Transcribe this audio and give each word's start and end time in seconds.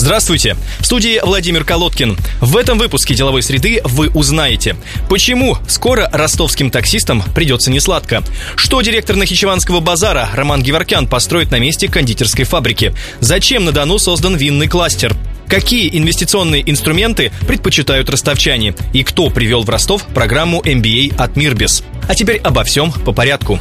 Здравствуйте! 0.00 0.56
В 0.78 0.86
студии 0.86 1.20
Владимир 1.22 1.62
Колодкин. 1.62 2.16
В 2.40 2.56
этом 2.56 2.78
выпуске 2.78 3.14
«Деловой 3.14 3.42
среды» 3.42 3.82
вы 3.84 4.08
узнаете, 4.08 4.76
почему 5.10 5.58
скоро 5.68 6.08
ростовским 6.10 6.70
таксистам 6.70 7.22
придется 7.34 7.70
несладко, 7.70 8.24
что 8.56 8.80
директор 8.80 9.14
Нахичеванского 9.16 9.80
базара 9.80 10.30
Роман 10.32 10.62
Геворкян 10.62 11.06
построит 11.06 11.50
на 11.50 11.58
месте 11.58 11.86
кондитерской 11.86 12.46
фабрики, 12.46 12.94
зачем 13.20 13.66
на 13.66 13.72
Дону 13.72 13.98
создан 13.98 14.36
винный 14.36 14.68
кластер, 14.68 15.14
Какие 15.48 15.98
инвестиционные 15.98 16.62
инструменты 16.70 17.32
предпочитают 17.46 18.08
ростовчане? 18.08 18.74
И 18.92 19.02
кто 19.02 19.30
привел 19.30 19.64
в 19.64 19.68
Ростов 19.68 20.06
программу 20.14 20.62
MBA 20.62 21.16
от 21.16 21.34
Мирбис? 21.34 21.82
А 22.08 22.14
теперь 22.14 22.38
обо 22.38 22.62
всем 22.62 22.92
по 22.92 23.12
порядку. 23.12 23.58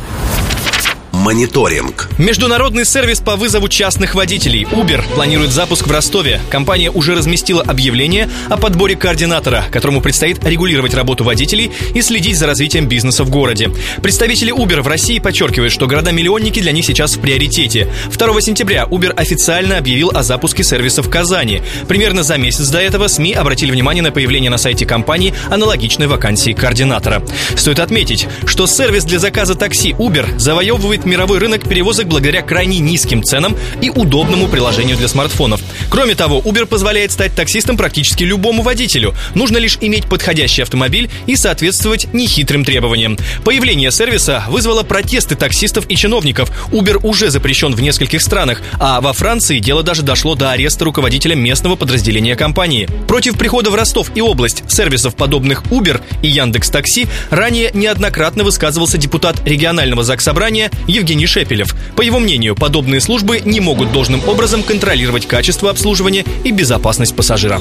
Мониторинг. 1.20 2.08
Международный 2.18 2.86
сервис 2.86 3.20
по 3.20 3.36
вызову 3.36 3.68
частных 3.68 4.16
водителей 4.16 4.64
Uber 4.64 5.04
планирует 5.16 5.52
запуск 5.52 5.86
в 5.86 5.92
Ростове. 5.92 6.40
Компания 6.50 6.90
уже 6.90 7.14
разместила 7.14 7.62
объявление 7.62 8.30
о 8.48 8.56
подборе 8.56 8.96
координатора, 8.96 9.66
которому 9.70 10.00
предстоит 10.00 10.42
регулировать 10.46 10.94
работу 10.94 11.26
водителей 11.26 11.72
и 11.94 12.02
следить 12.02 12.38
за 12.38 12.48
развитием 12.48 12.88
бизнеса 12.88 13.26
в 13.26 13.30
городе. 13.30 13.70
Представители 14.02 14.56
Uber 14.56 14.82
в 14.82 14.88
России 14.88 15.20
подчеркивают, 15.20 15.74
что 15.74 15.88
города-миллионники 15.88 16.62
для 16.62 16.72
них 16.72 16.86
сейчас 16.86 17.18
в 17.18 17.20
приоритете. 17.20 17.92
2 18.18 18.42
сентября 18.42 18.84
Uber 18.84 19.12
официально 19.12 19.78
объявил 19.78 20.12
о 20.12 20.24
запуске 20.24 20.64
сервиса 20.64 21.04
в 21.04 21.10
Казани. 21.10 21.62
Примерно 21.90 22.24
за 22.24 22.38
месяц 22.38 22.70
до 22.70 22.80
этого 22.80 23.10
СМИ 23.10 23.34
обратили 23.34 23.72
внимание 23.72 24.04
на 24.04 24.12
появление 24.12 24.50
на 24.50 24.58
сайте 24.58 24.86
компании 24.86 25.34
аналогичной 25.50 26.08
вакансии 26.08 26.54
координатора. 26.54 27.22
Стоит 27.58 27.80
отметить, 27.80 28.26
что 28.46 28.68
сервис 28.68 29.04
для 29.04 29.20
заказа 29.20 29.56
такси 29.56 29.92
Uber 29.92 30.40
завоевывает 30.40 31.09
мировой 31.10 31.40
рынок 31.40 31.68
перевозок 31.68 32.08
благодаря 32.08 32.42
крайне 32.42 32.80
низким 32.80 33.24
ценам 33.24 33.58
и 33.82 33.90
удобному 33.90 34.48
приложению 34.48 34.96
для 34.96 35.10
смартфонов. 35.10 35.62
Кроме 35.90 36.16
того, 36.16 36.40
Uber 36.40 36.66
позволяет 36.66 37.12
стать 37.12 37.36
таксистом 37.36 37.76
практически 37.76 38.24
любому 38.24 38.62
водителю. 38.62 39.14
Нужно 39.36 39.58
лишь 39.58 39.78
иметь 39.82 40.06
подходящий 40.06 40.62
автомобиль 40.62 41.10
и 41.26 41.36
соответствовать 41.36 42.14
нехитрым 42.14 42.64
требованиям. 42.64 43.18
Появление 43.44 43.92
сервиса 43.92 44.46
вызвало 44.48 44.84
протесты 44.84 45.36
таксистов 45.36 45.86
и 45.90 45.96
чиновников. 45.96 46.52
Uber 46.72 47.00
уже 47.04 47.30
запрещен 47.30 47.74
в 47.74 47.82
нескольких 47.82 48.22
странах, 48.22 48.62
а 48.80 49.02
во 49.02 49.12
Франции 49.12 49.60
дело 49.60 49.84
даже 49.84 50.02
дошло 50.02 50.36
до 50.36 50.52
ареста 50.52 50.86
руководителя 50.86 51.36
местного 51.36 51.76
подразделения 51.76 52.36
компании. 52.36 52.88
Против 53.08 53.38
прихода 53.38 53.72
в 53.72 53.76
Ростов 53.76 54.12
и 54.16 54.22
область 54.22 54.64
сервисов, 54.72 55.16
подобных 55.16 55.64
Uber 55.64 56.02
и 56.22 56.30
Яндекс 56.30 56.70
Такси, 56.70 57.08
ранее 57.30 57.72
неоднократно 57.74 58.44
высказывался 58.44 58.98
депутат 58.98 59.42
регионального 59.46 60.04
заксобрания 60.04 60.72
Евгений 60.88 60.99
Шепелев. 61.28 61.76
По 61.96 62.02
его 62.02 62.20
мнению, 62.20 62.56
подобные 62.56 63.02
службы 63.02 63.42
не 63.44 63.60
могут 63.60 63.92
должным 63.92 64.28
образом 64.28 64.64
контролировать 64.64 65.28
качество 65.28 65.70
обслуживания 65.70 66.26
и 66.44 66.52
безопасность 66.52 67.16
пассажира. 67.16 67.60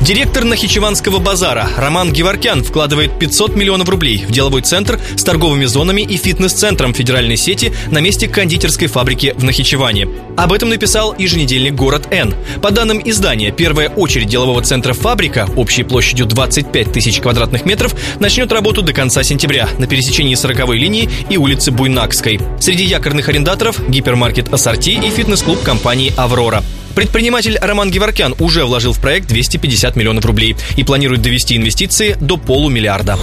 Директор 0.00 0.44
Нахичеванского 0.44 1.18
базара 1.18 1.68
Роман 1.76 2.12
Геворкян 2.12 2.62
вкладывает 2.62 3.18
500 3.18 3.56
миллионов 3.56 3.88
рублей 3.88 4.24
в 4.28 4.30
деловой 4.30 4.62
центр 4.62 5.00
с 5.16 5.24
торговыми 5.24 5.64
зонами 5.64 6.02
и 6.02 6.16
фитнес-центром 6.16 6.94
федеральной 6.94 7.36
сети 7.36 7.72
на 7.90 8.00
месте 8.00 8.28
кондитерской 8.28 8.88
фабрики 8.88 9.34
в 9.36 9.42
Нахичеване. 9.42 10.08
Об 10.36 10.52
этом 10.52 10.68
написал 10.68 11.14
еженедельник 11.16 11.74
«Город 11.74 12.08
Н». 12.12 12.34
По 12.62 12.70
данным 12.70 13.00
издания, 13.04 13.50
первая 13.50 13.88
очередь 13.88 14.28
делового 14.28 14.62
центра 14.62 14.92
«Фабрика» 14.92 15.48
общей 15.56 15.82
площадью 15.82 16.26
25 16.26 16.92
тысяч 16.92 17.20
квадратных 17.20 17.64
метров 17.64 17.94
начнет 18.20 18.52
работу 18.52 18.82
до 18.82 18.92
конца 18.92 19.22
сентября 19.22 19.68
на 19.78 19.86
пересечении 19.86 20.36
40-й 20.36 20.78
линии 20.78 21.08
и 21.30 21.36
улицы 21.36 21.70
Буйнакской. 21.70 22.38
Среди 22.60 22.84
якорных 22.84 23.28
арендаторов– 23.28 23.80
гипермаркет 23.88 24.52
«Ассорти» 24.52 24.90
и 24.90 25.10
фитнес-клуб 25.10 25.62
компании 25.62 26.12
«Аврора». 26.16 26.62
Предприниматель 26.94 27.58
Роман 27.60 27.90
Геворкян 27.90 28.34
уже 28.38 28.64
вложил 28.64 28.94
в 28.94 29.00
проект 29.00 29.28
250 29.28 29.96
миллионов 29.96 30.24
рублей 30.24 30.56
и 30.76 30.82
планирует 30.82 31.20
довести 31.20 31.54
инвестиции 31.54 32.16
до 32.20 32.38
полумиллиарда. 32.38 33.18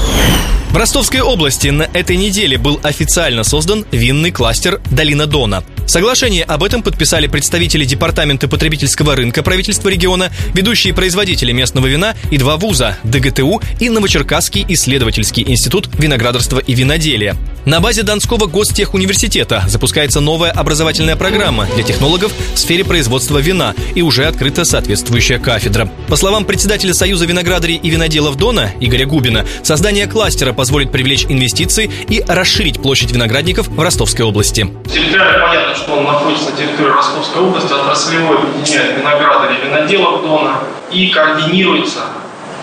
В 0.69 0.77
Ростовской 0.77 1.22
области 1.22 1.69
на 1.69 1.83
этой 1.83 2.16
неделе 2.16 2.57
был 2.57 2.79
официально 2.83 3.43
создан 3.43 3.85
винный 3.91 4.31
кластер 4.31 4.79
«Долина 4.91 5.25
Дона». 5.25 5.63
Соглашение 5.85 6.44
об 6.44 6.63
этом 6.63 6.81
подписали 6.81 7.27
представители 7.27 7.85
Департамента 7.85 8.47
потребительского 8.47 9.16
рынка 9.16 9.44
правительства 9.44 9.89
региона, 9.89 10.31
ведущие 10.53 10.94
производители 10.94 11.51
местного 11.51 11.88
вина 11.88 12.16
и 12.31 12.38
два 12.38 12.57
вуза– 12.57 12.97
ДГТУ 13.03 13.61
и 13.79 13.89
Новочеркасский 13.89 14.66
исследовательский 14.69 15.43
институт 15.47 15.89
виноградарства 15.97 16.59
и 16.59 16.73
виноделия. 16.73 17.35
На 17.66 17.79
базе 17.79 18.03
Донского 18.03 18.47
гостехуниверситета 18.47 19.63
запускается 19.67 20.19
новая 20.19 20.51
образовательная 20.51 21.16
программа 21.16 21.67
для 21.75 21.83
технологов 21.83 22.33
в 22.53 22.59
сфере 22.59 22.83
производства 22.83 23.38
вина 23.38 23.73
и 23.95 24.01
уже 24.01 24.25
открыта 24.25 24.66
соответствующая 24.66 25.39
кафедра. 25.39 25.89
По 26.07 26.16
словам 26.16 26.45
председателя 26.45 26.93
Союза 26.93 27.25
виноградарей 27.25 27.77
и 27.77 27.89
виноделов 27.89 28.38
Дона 28.38 28.72
Игоря 28.79 29.05
Губина, 29.05 29.45
создание 29.63 30.07
кластера 30.07 30.53
позволит 30.53 30.91
привлечь 30.91 31.25
инвестиции 31.25 31.89
и 32.09 32.23
расширить 32.27 32.81
площадь 32.81 33.11
виноградников 33.11 33.67
в 33.67 33.79
Ростовской 33.79 34.25
области. 34.25 34.67
Территориально 34.93 35.47
понятно, 35.47 35.72
что 35.75 35.94
он 35.94 36.06
находится 36.06 36.51
на 36.51 36.57
территории 36.57 36.91
Ростовской 36.91 37.41
области, 37.41 37.72
отраслевой 37.72 38.38
объединяет 38.38 38.97
виноградарей 38.97 39.57
и 39.57 39.67
виноделов 39.67 40.22
Дона 40.22 40.59
и 40.91 41.09
координируется 41.09 42.01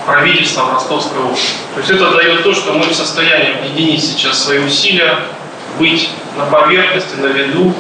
правительством 0.06 0.72
Ростовской 0.74 1.22
области. 1.22 1.52
То 1.74 1.80
есть 1.80 1.90
это 1.90 2.10
дает 2.12 2.42
то, 2.42 2.54
что 2.54 2.72
мы 2.72 2.86
в 2.86 2.94
состоянии 2.94 3.58
объединить 3.58 4.04
сейчас 4.04 4.44
свои 4.44 4.58
усилия, 4.58 5.18
быть 5.78 6.10
на 6.36 6.46
поверхности, 6.46 7.16
на 7.16 7.26
виду, 7.26 7.72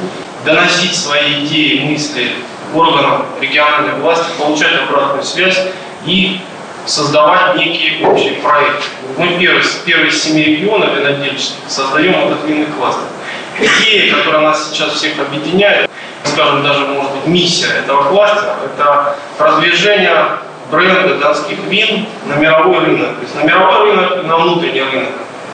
доносить 0.44 0.94
свои 0.94 1.44
идеи, 1.44 1.80
мысли 1.80 2.30
органам 2.74 3.26
региональной 3.40 4.00
власти, 4.00 4.26
получать 4.38 4.72
обратную 4.88 5.24
связь 5.24 5.60
и 6.06 6.40
создавать 6.86 7.56
некие 7.56 8.06
общие 8.06 8.34
проекты. 8.34 8.84
Мы 9.18 9.38
первый, 9.38 9.62
первый 9.84 10.08
из 10.08 10.22
семи 10.22 10.44
регионов 10.44 10.96
винодельческих 10.96 11.58
создаем 11.68 12.14
этот 12.14 12.44
винный 12.46 12.66
кластер. 12.66 13.04
Идея, 13.60 14.16
которая 14.16 14.42
нас 14.42 14.70
сейчас 14.70 14.94
всех 14.94 15.18
объединяет, 15.18 15.90
скажем, 16.24 16.62
даже, 16.62 16.86
может 16.86 17.12
быть, 17.12 17.26
миссия 17.26 17.68
этого 17.84 18.04
кластера, 18.04 18.56
это 18.64 19.16
продвижение 19.36 20.16
бренда 20.70 21.16
донских 21.16 21.58
вин 21.68 22.06
на 22.26 22.34
мировой 22.34 22.78
рынок. 22.78 23.16
То 23.16 23.22
есть 23.22 23.34
на 23.34 23.42
мировой 23.42 23.90
рынок 23.90 24.18
и 24.22 24.26
на 24.26 24.36
внутренний 24.38 24.82
рынок 24.82 25.12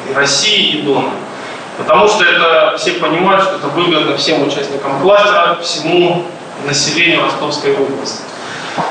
и 0.08 0.14
России, 0.14 0.78
и 0.78 0.82
Дона. 0.82 1.10
Потому 1.78 2.08
что 2.08 2.24
это 2.24 2.76
все 2.78 2.92
понимают, 2.92 3.42
что 3.42 3.56
это 3.56 3.66
выгодно 3.68 4.16
всем 4.16 4.46
участникам 4.46 5.00
кластера, 5.00 5.58
всему 5.62 6.26
населению 6.64 7.22
Ростовской 7.22 7.72
области. 7.72 8.22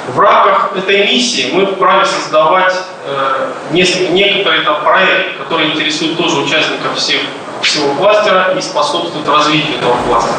В 0.07 0.19
рамках 0.19 0.75
этой 0.75 1.05
миссии 1.05 1.49
мы 1.53 1.65
вправе 1.65 2.05
создавать 2.05 2.73
э, 3.05 3.51
несколько, 3.71 4.11
некоторые 4.13 4.61
там, 4.63 4.83
проекты, 4.83 5.43
которые 5.43 5.71
интересуют 5.71 6.17
тоже 6.17 6.37
участников 6.37 6.95
всех, 6.97 7.21
всего 7.61 7.93
кластера 7.95 8.53
и 8.57 8.61
способствуют 8.61 9.27
развитию 9.27 9.77
этого 9.77 9.95
кластера. 10.07 10.35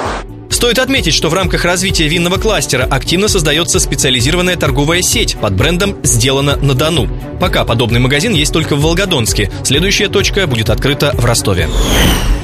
Стоит 0.50 0.78
отметить, 0.78 1.12
что 1.12 1.28
в 1.28 1.34
рамках 1.34 1.64
развития 1.64 2.08
винного 2.08 2.38
кластера 2.38 2.88
активно 2.90 3.28
создается 3.28 3.78
специализированная 3.78 4.56
торговая 4.56 5.02
сеть 5.02 5.36
под 5.36 5.52
брендом 5.54 5.98
«Сделано 6.02 6.56
на 6.56 6.74
Дону». 6.74 7.08
Пока 7.38 7.64
подобный 7.64 8.00
магазин 8.00 8.32
есть 8.32 8.52
только 8.52 8.74
в 8.74 8.80
Волгодонске. 8.80 9.50
Следующая 9.64 10.08
точка 10.08 10.46
будет 10.46 10.70
открыта 10.70 11.12
в 11.14 11.24
Ростове. 11.26 11.68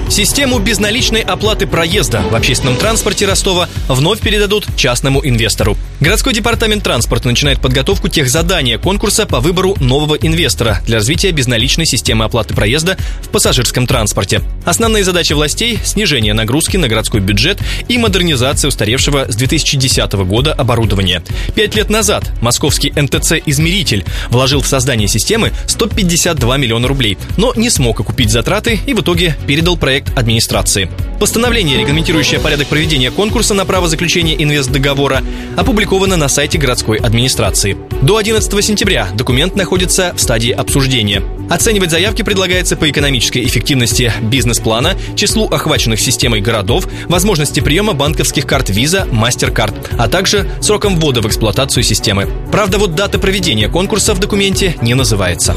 Систему 0.08 0.58
безналичной 0.58 1.20
оплаты 1.20 1.66
проезда 1.66 2.20
в 2.20 2.34
общественном 2.34 2.76
транспорте 2.76 3.26
Ростова 3.26 3.69
вновь 3.88 4.20
передадут 4.20 4.66
частному 4.76 5.26
инвестору. 5.26 5.76
Городской 6.00 6.34
департамент 6.34 6.82
транспорта 6.82 7.28
начинает 7.28 7.60
подготовку 7.60 8.08
тех 8.08 8.28
задания 8.28 8.76
конкурса 8.76 9.25
по 9.25 9.40
выбору 9.40 9.75
нового 9.81 10.16
инвестора 10.16 10.81
для 10.84 10.96
развития 10.96 11.31
безналичной 11.31 11.87
системы 11.87 12.25
оплаты 12.25 12.54
проезда 12.54 12.99
в 13.22 13.28
пассажирском 13.28 13.87
транспорте. 13.87 14.43
Основные 14.64 15.04
задачи 15.04 15.32
властей– 15.32 15.78
снижение 15.84 16.34
нагрузки 16.34 16.76
на 16.76 16.88
городской 16.88 17.20
бюджет 17.20 17.58
и 17.88 17.96
модернизация 17.99 18.69
устаревшего 18.69 19.26
с 19.31 19.37
2010 19.37 20.12
года 20.12 20.52
оборудования. 20.52 21.22
Пять 21.54 21.75
лет 21.75 21.88
назад 21.88 22.25
московский 22.43 22.93
МТЦ 22.94 23.34
«Измеритель» 23.46 24.04
вложил 24.28 24.60
в 24.60 24.66
создание 24.66 25.08
системы 25.08 25.52
152 25.69 26.56
миллиона 26.58 26.88
рублей, 26.88 27.16
но 27.37 27.52
не 27.54 27.70
смог 27.70 28.00
окупить 28.00 28.31
затраты 28.31 28.81
и 28.87 28.93
в 28.93 29.00
итоге 29.00 29.37
передал 29.46 29.76
проект 29.76 29.91
проект 29.92 30.16
администрации. 30.18 30.88
Постановление, 31.20 31.78
регламентирующее 31.78 32.40
порядок 32.40 32.68
проведения 32.68 33.10
конкурса 33.10 33.52
на 33.52 33.66
право 33.66 33.88
заключения 33.88 34.42
инвестдоговора, 34.42 35.20
опубликовано 35.54 36.16
на 36.16 36.28
сайте 36.28 36.56
городской 36.56 36.96
администрации. 36.96 37.76
До 38.00 38.16
11 38.16 38.64
сентября 38.64 39.08
документ 39.14 39.54
находится 39.54 40.14
в 40.16 40.18
стадии 40.18 40.50
обсуждения. 40.50 41.22
Оценивать 41.50 41.90
заявки 41.90 42.22
предлагается 42.22 42.74
по 42.74 42.88
экономической 42.88 43.44
эффективности 43.44 44.10
бизнес-плана, 44.22 44.96
числу 45.14 45.46
охваченных 45.46 46.00
системой 46.00 46.40
городов, 46.40 46.88
возможности 47.08 47.60
приема 47.60 47.92
банковских 47.92 48.46
карт 48.46 48.70
Visa, 48.70 49.06
MasterCard, 49.10 49.96
а 49.98 50.08
также 50.08 50.50
сроком 50.62 50.96
ввода 50.96 51.20
в 51.20 51.26
эксплуатацию 51.26 51.82
системы. 51.82 52.30
Правда, 52.50 52.78
вот 52.78 52.94
дата 52.94 53.18
проведения 53.18 53.68
конкурса 53.68 54.14
в 54.14 54.20
документе 54.20 54.74
не 54.80 54.94
называется. 54.94 55.54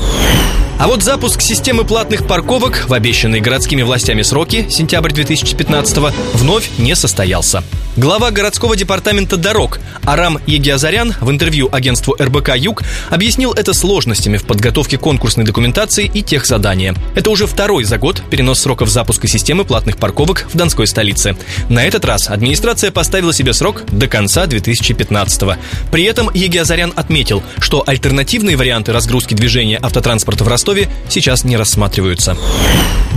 А 0.77 0.87
вот 0.87 1.03
запуск 1.03 1.39
системы 1.39 1.85
платных 1.85 2.27
парковок 2.27 2.85
в 2.89 2.93
обещанные 2.93 3.41
городскими 3.41 3.81
властями 3.81 4.23
сроки, 4.23 4.67
сентябрь 4.69 5.13
2015 5.13 5.97
вновь 6.33 6.69
не 6.77 6.95
состоялся. 6.95 7.63
Глава 7.97 8.29
городского 8.29 8.75
департамента 8.75 9.37
дорог 9.37 9.79
Арам 10.03 10.37
Егиазарян 10.45 11.15
в 11.21 11.31
интервью 11.31 11.69
агентству 11.71 12.13
РБК 12.19 12.57
«Юг» 12.57 12.83
объяснил 13.09 13.53
это 13.53 13.73
сложностями 13.73 14.35
в 14.35 14.45
подготовке 14.45 14.97
конкурсной 14.97 15.45
документации 15.45 16.11
и 16.13 16.21
тех 16.21 16.45
задания. 16.45 16.93
Это 17.15 17.29
уже 17.29 17.47
второй 17.47 17.85
за 17.85 17.97
год 17.97 18.21
перенос 18.29 18.59
сроков 18.59 18.89
запуска 18.89 19.29
системы 19.29 19.63
платных 19.63 19.95
парковок 19.95 20.45
в 20.51 20.57
Донской 20.57 20.87
столице. 20.87 21.37
На 21.69 21.85
этот 21.85 22.03
раз 22.03 22.29
администрация 22.29 22.91
поставила 22.91 23.33
себе 23.33 23.53
срок 23.53 23.83
до 23.89 24.07
конца 24.07 24.45
2015 24.45 25.43
-го. 25.43 25.57
При 25.89 26.03
этом 26.03 26.29
Егиазарян 26.33 26.91
отметил, 26.97 27.43
что 27.59 27.81
альтернативные 27.87 28.57
варианты 28.57 28.91
разгрузки 28.91 29.33
движения 29.35 29.79
автотранспорта 29.81 30.43
в 30.43 30.49
Ростове 30.65 30.89
сейчас 31.09 31.43
не 31.43 31.57
рассматриваются. 31.57 32.35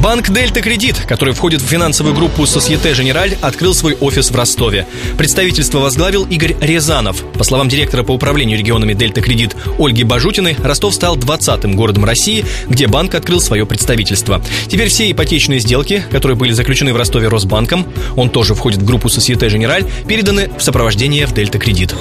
Банк 0.03 0.31
«Дельта 0.31 0.61
Кредит», 0.61 0.97
который 1.09 1.35
входит 1.35 1.61
в 1.61 1.67
финансовую 1.67 2.15
группу 2.15 2.47
«Сосьете 2.47 2.95
Женераль», 2.95 3.37
открыл 3.41 3.75
свой 3.75 3.95
офис 3.95 4.31
в 4.31 4.37
Ростове. 4.37 4.87
Представительство 5.19 5.81
возглавил 5.81 6.25
Игорь 6.25 6.55
Рязанов. 6.61 7.25
По 7.33 7.43
словам 7.43 7.69
директора 7.69 8.05
по 8.05 8.13
управлению 8.13 8.57
регионами 8.57 8.95
«Дельта 8.95 9.21
Кредит» 9.21 9.57
Ольги 9.77 10.05
Бажутиной, 10.05 10.57
Ростов 10.63 10.95
стал 10.95 11.17
20-м 11.17 11.75
городом 11.75 12.05
России, 12.05 12.45
где 12.69 12.87
банк 12.87 13.17
открыл 13.17 13.41
свое 13.41 13.67
представительство. 13.67 14.41
Теперь 14.69 14.89
все 14.89 15.11
ипотечные 15.11 15.59
сделки, 15.59 16.05
которые 16.13 16.37
были 16.37 16.53
заключены 16.53 16.93
в 16.93 16.97
Ростове 16.97 17.27
Росбанком, 17.27 17.85
он 18.15 18.31
тоже 18.31 18.55
входит 18.55 18.81
в 18.81 18.85
группу 18.85 19.09
«Сосьете 19.09 19.49
Женераль», 19.49 19.85
переданы 20.07 20.49
в 20.57 20.63
сопровождение 20.63 21.27
в 21.27 21.35
«Дельта 21.35 21.59
Кредит». 21.59 21.93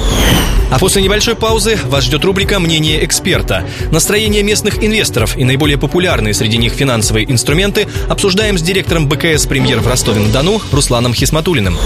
А 0.70 0.78
после 0.80 1.02
небольшой 1.02 1.36
паузы 1.36 1.80
вас 1.86 2.04
ждет 2.04 2.24
рубрика 2.26 2.60
«Мнение 2.60 3.04
эксперта». 3.04 3.66
Настроение 3.92 4.44
местных 4.44 4.84
инвесторов 4.84 5.36
и 5.36 5.44
наиболее 5.44 5.78
популярные 5.80 6.36
среди 6.36 6.58
них 6.58 6.74
финансовые 6.74 7.32
инструменты 7.32 7.87
обсуждаем 8.10 8.58
с 8.58 8.62
директором 8.62 9.08
БКС 9.08 9.46
«Премьер» 9.46 9.80
в 9.80 9.88
Ростове-на-Дону 9.88 10.62
Русланом 10.72 11.14
Хисматулиным. 11.14 11.78